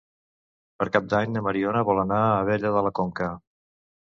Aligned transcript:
Per 0.79 0.87
Cap 0.95 1.11
d'Any 1.11 1.35
na 1.35 1.45
Mariona 1.49 1.85
vol 1.91 2.01
anar 2.05 2.17
a 2.31 2.35
Abella 2.47 2.75
de 2.79 2.85
la 2.89 2.93
Conca. 3.03 3.29